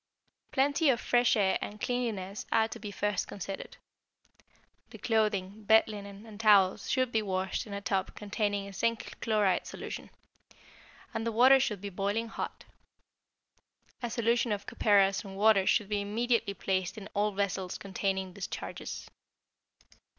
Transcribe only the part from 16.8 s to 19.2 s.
in all vessels containing discharges.